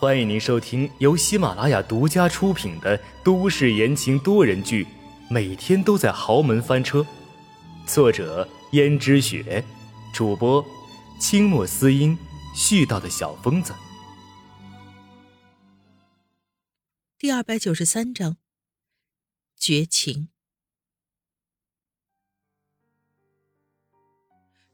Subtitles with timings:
[0.00, 4.84] 欢迎您收听由喜马拉雅独家出品的都市言情多人剧
[5.28, 7.00] 《每天都在豪门翻车》，
[7.84, 9.64] 作者：胭脂雪，
[10.14, 10.64] 主播：
[11.20, 12.16] 清墨思音，
[12.54, 13.74] 絮叨的小疯子。
[17.18, 18.36] 第二百九十三章，
[19.56, 20.28] 绝情。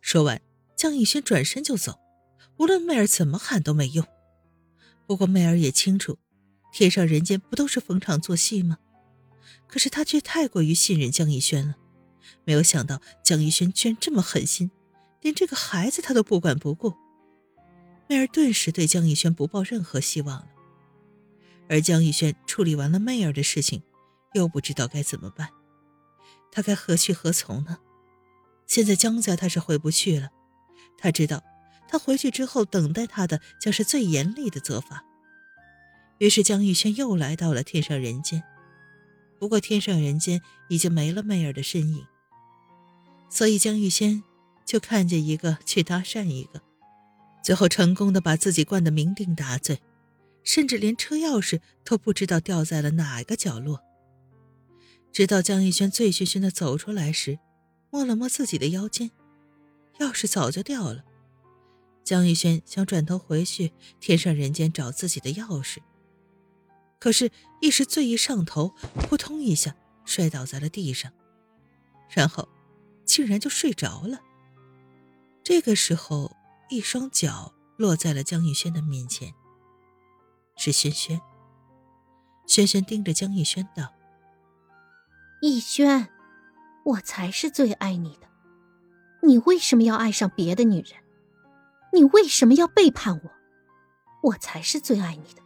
[0.03, 0.43] 说完，
[0.77, 1.99] 江逸轩转身就走。
[2.59, 4.07] 无论媚儿怎么喊都没用。
[5.07, 6.19] 不过媚儿也清楚，
[6.73, 8.79] 天上人间不都是逢场作戏吗？
[9.67, 11.75] 可是他却太过于信任江逸轩了，
[12.45, 14.71] 没有想到江逸轩居然这么狠心，
[15.21, 16.95] 连这个孩子他都不管不顾。
[18.09, 20.47] 媚儿顿时对江逸轩不抱任何希望了。
[21.69, 23.83] 而江逸轩处理完了媚儿的事情，
[24.35, 25.49] 又不知道该怎么办，
[26.53, 27.79] 他该何去何从呢？
[28.67, 30.31] 现在江家他是回不去了，
[30.99, 31.43] 他知道。
[31.89, 35.05] 他回去之后，等待他的将是最严厉的责罚。
[36.19, 38.43] 于是江玉轩又来到了天上人间，
[39.39, 42.07] 不过天上人间已经没了媚儿的身影，
[43.29, 44.23] 所以江玉轩
[44.65, 46.63] 就看见一个去搭讪一个，
[47.43, 49.81] 最后成功的把自己灌得酩酊大醉，
[50.43, 53.81] 甚至连车钥匙都不知道掉在了哪个角落。
[55.13, 57.39] 直到江玉轩醉醺醺的走出来时，
[57.91, 59.11] 摸了摸自己的腰间，
[59.99, 61.05] 钥匙早就掉了。
[62.05, 65.79] 江逸轩想转头回去天上人间找自己的钥匙，
[67.01, 69.75] 可是，一时醉意上头，扑通一下
[70.05, 71.11] 摔倒在了地上，
[72.11, 72.47] 然后，
[73.07, 74.21] 竟然就睡着了。
[75.43, 76.37] 这个时候，
[76.69, 79.33] 一双脚落在了江逸轩的面前。
[80.57, 81.21] 是轩轩。
[82.47, 83.95] 轩轩盯着江逸轩道
[85.41, 86.11] ：“逸轩，
[86.85, 88.29] 我才是最爱你的，
[89.27, 90.93] 你为什么要爱上别的女人？”
[91.95, 93.31] 你为什么要背叛我？
[94.31, 95.41] 我才是最爱你的，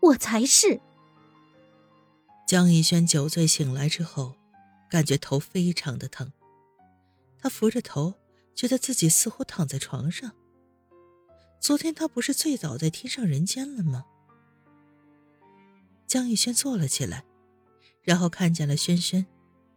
[0.00, 0.80] 我才是。
[2.46, 4.36] 江逸轩酒醉醒来之后，
[4.88, 6.32] 感觉头非常的疼，
[7.40, 8.14] 他扶着头，
[8.54, 10.30] 觉得自己似乎躺在床上。
[11.58, 14.04] 昨天他不是醉倒在天上人间了吗？
[16.06, 17.24] 江逸轩坐了起来，
[18.02, 19.26] 然后看见了轩轩，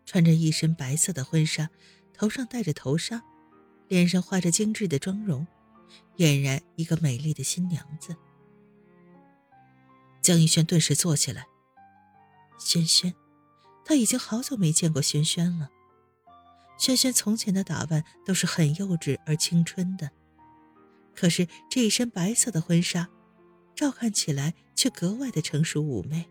[0.06, 1.72] 穿着一身白色的婚纱，
[2.14, 3.24] 头上戴着头纱，
[3.88, 5.48] 脸上画着精致的妆容。
[6.18, 8.16] 俨然一个美丽的新娘子。
[10.22, 11.48] 江逸轩顿时坐起来。
[12.58, 13.16] 轩轩，
[13.86, 15.70] 他已经好久没见过轩轩了。
[16.78, 20.12] 轩轩从前的打扮都是很幼稚而青春的，
[21.16, 23.10] 可是这一身白色的婚纱，
[23.76, 26.30] 照看起来却格外的成熟妩媚。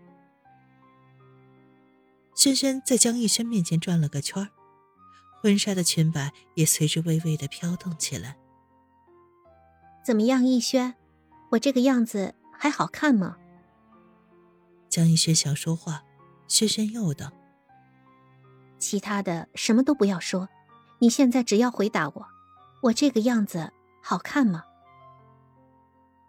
[2.35, 4.51] 轩轩在江逸轩面前转了个圈儿
[5.41, 8.37] 婚纱的裙摆也随之微微的飘动起来。
[10.09, 10.95] 怎么样，逸轩？
[11.51, 13.37] 我这个样子还好看吗？
[14.89, 16.03] 江逸轩想说话，
[16.47, 17.31] 轩轩又道
[18.81, 20.49] ：“其他的什么都不要说，
[21.01, 22.27] 你现在只要回答我，
[22.85, 23.71] 我这个样子
[24.03, 24.65] 好看吗？”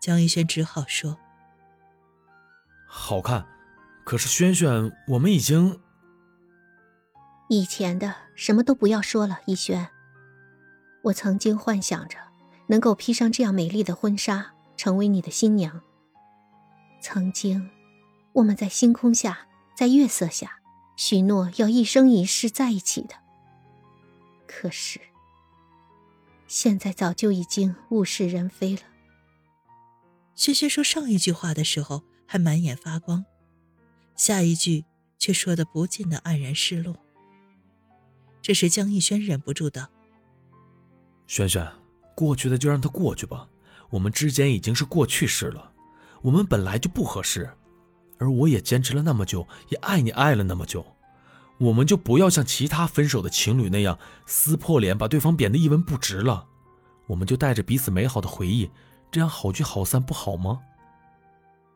[0.01, 1.17] 江逸轩只好说
[2.85, 3.47] ：“好看。”
[4.03, 5.79] 可是轩轩，我们已经……
[7.47, 9.87] 以前的什么都不要说了，逸轩。
[11.03, 12.28] 我曾经幻想着。
[12.69, 15.81] 能够披上这样美丽的婚纱，成为你的新娘。
[17.01, 17.67] 曾经，
[18.33, 20.59] 我们在星空下，在月色下，
[20.95, 23.15] 许诺要一生一世在一起的。
[24.47, 24.99] 可是，
[26.47, 28.81] 现在早就已经物是人非了。
[30.35, 33.25] 轩轩说上一句话的时候还满眼发光，
[34.15, 34.85] 下一句
[35.17, 36.95] 却说的不尽的黯然失落。
[38.43, 39.89] 这时，江逸轩忍不住道
[41.25, 41.67] ：“轩轩。”
[42.19, 43.47] 过去的就让它过去吧，
[43.91, 45.71] 我们之间已经是过去式了，
[46.21, 47.49] 我们本来就不合适，
[48.17, 50.85] 而我也坚持了那么久，也爱你爱了那么久，
[51.59, 56.45] 我们就不要像其他分手的情侣那样撕破脸，把对方贬得一文不值了，
[57.07, 58.69] 我们就带着彼此美好的回忆，
[59.09, 60.59] 这样好聚好散不好吗？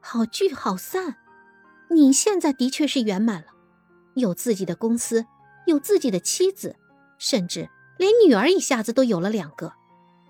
[0.01, 1.15] 好聚好散，
[1.89, 3.47] 你现在的确是圆满了，
[4.15, 5.25] 有自己的公司，
[5.67, 6.75] 有自己的妻子，
[7.17, 9.71] 甚至连女儿一下子都有了两个。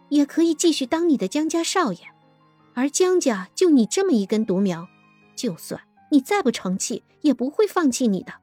[0.10, 2.00] 也可以继续当你的江家少爷，
[2.74, 4.88] 而江家就你这么一根独苗，
[5.36, 8.34] 就算你再不成器，也不会放弃你的。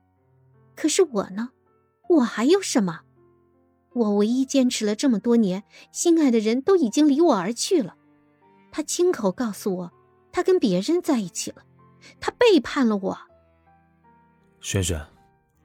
[0.75, 1.51] 可是我呢，
[2.09, 3.01] 我还有什么？
[3.93, 7.97] 我唯一坚持了这么多年，心爱的人都已经离我而去了。
[8.73, 9.93] 他亲口告诉我，
[10.31, 11.65] 他跟别人在一起了，
[12.21, 13.19] 他背叛了我。
[14.61, 15.01] 萱萱，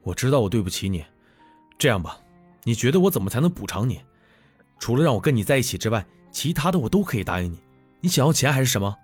[0.01, 1.05] 我知道我对不起你。
[1.77, 2.19] 这样吧，
[2.63, 4.01] 你觉得我怎么才能补偿你？
[4.79, 7.59] 除了让我跟你在一起之外，其他的我都可以答应你。
[8.01, 8.97] 你想要钱还是什么？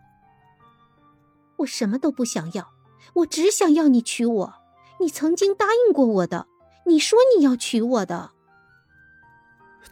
[1.57, 2.71] 我什么都不想要，
[3.13, 4.53] 我只想要你娶我。
[4.99, 6.47] 你曾经答应过我的，
[6.85, 8.31] 你说你要娶我的。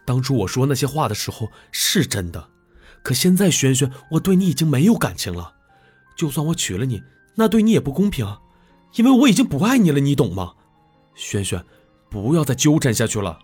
[0.04, 2.48] 当初我说那些话的时候是真的，
[3.02, 5.54] 可现在轩轩，我对你已经没有感情了。
[6.16, 7.02] 就算我娶了你，
[7.34, 8.26] 那对你也不公平，
[8.94, 10.54] 因为我已经不爱你了，你懂吗？
[11.14, 11.64] 轩轩，
[12.08, 13.38] 不要再纠缠下去了。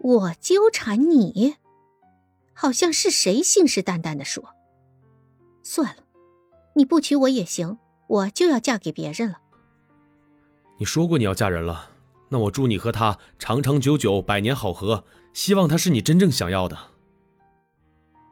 [0.00, 1.56] 我纠缠你，
[2.52, 4.54] 好像是谁信誓旦旦的说。
[5.62, 6.02] 算了，
[6.74, 9.40] 你不娶我也行，我就要嫁给别人了。
[10.78, 11.90] 你说过你要嫁人了，
[12.28, 15.04] 那我祝你和他长长久久，百年好合。
[15.34, 16.76] 希望他是你真正想要的。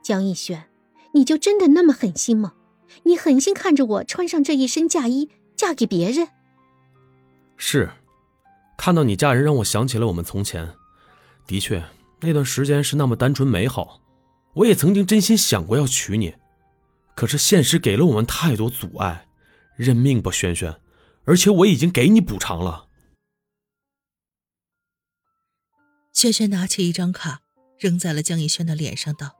[0.02, 0.70] 江逸轩，
[1.12, 2.54] 你就真的那么狠心吗？
[3.02, 6.28] 你狠心看着我穿上这一身嫁衣，嫁给别人？
[7.56, 7.90] 是，
[8.78, 10.74] 看到你嫁人，让我想起了我们从前。
[11.46, 11.84] 的确，
[12.20, 14.00] 那段时间是那么单纯美好，
[14.54, 16.34] 我也曾经真心想过要娶你，
[17.14, 19.28] 可是现实给了我们太多阻碍。
[19.76, 20.80] 认命吧，轩轩，
[21.24, 22.88] 而且我已经给你补偿了。
[26.14, 27.42] 轩轩拿起一张卡，
[27.78, 29.36] 扔在了江逸轩的脸上，道：“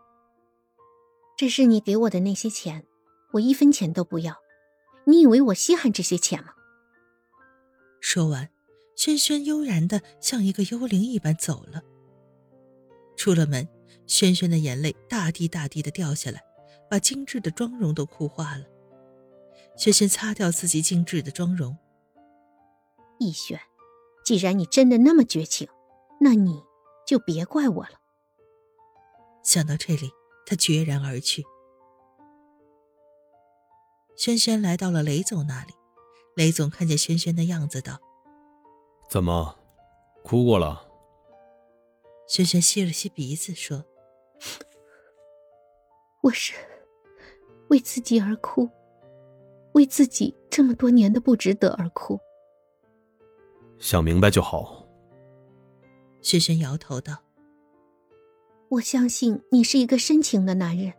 [1.38, 2.85] 这是你给我的那些钱，
[3.32, 4.37] 我一分钱都不要。
[5.06, 6.53] 你以为我稀罕这些钱吗？”
[7.99, 8.50] 说完，
[8.94, 11.82] 轩轩悠然的像一个幽灵一般走了。
[13.16, 13.68] 出了门，
[14.06, 16.42] 轩轩的眼泪大滴大滴的掉下来，
[16.90, 18.64] 把精致的妆容都哭花了。
[19.76, 21.76] 轩轩擦掉自己精致的妆容。
[23.18, 23.58] 逸轩，
[24.24, 25.68] 既然你真的那么绝情，
[26.20, 26.62] 那你
[27.06, 28.00] 就别怪我了。
[29.42, 30.10] 想到这里，
[30.44, 31.44] 他决然而去。
[34.16, 35.74] 轩轩来到了雷总那里，
[36.34, 37.98] 雷总看见轩轩的样子，道
[39.10, 39.58] ：“怎么，
[40.22, 40.84] 哭过了？”
[42.26, 43.84] 轩轩吸了吸鼻子，说
[46.23, 46.55] ：“我是
[47.69, 48.69] 为自己而哭，
[49.75, 52.19] 为自己这么多年的不值得而哭。
[53.78, 54.84] 想明白就好。”
[56.20, 57.17] 轩轩摇头道
[58.70, 60.93] ：“我相信你是一个深情的男人，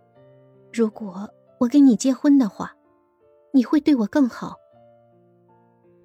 [0.71, 2.73] 如果我跟你结婚的话，
[3.53, 4.56] 你会对我更好。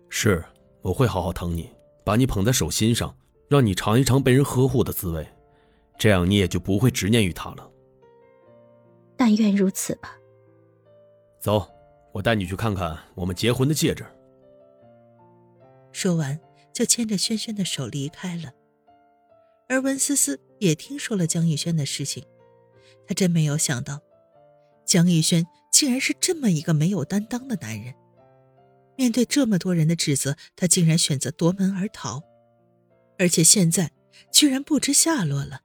[0.09, 0.45] 是，
[0.83, 1.71] 我会好好疼你，
[2.05, 3.17] 把你捧在手心上。”
[3.53, 5.29] 让你尝一尝被人呵护的滋味，
[5.99, 7.71] 这样你也就不会执念于他了。
[9.15, 10.17] 但愿如此吧。
[11.39, 11.69] 走，
[12.13, 14.07] 我带你去看看我们结婚的戒指。
[15.93, 16.41] 说完，
[16.73, 18.55] 就牵着轩轩的手离开了。
[19.69, 22.25] 而温思思也听说了江逸轩的事情，
[23.07, 24.01] 她真没有想到，
[24.87, 27.93] 江逸轩竟然是这么一个没有担当的男人。
[28.97, 32.23] 面对这么多人的指责，他竟然选择夺门而逃。
[33.23, 33.93] 而且现在
[34.33, 35.61] 居然不知下落了。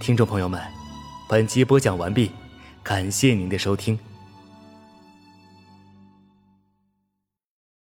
[0.00, 0.62] 听众朋友们，
[1.28, 2.30] 本集播讲完毕，
[2.84, 3.98] 感谢您的收听。